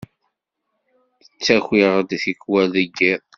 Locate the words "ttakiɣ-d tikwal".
1.23-2.67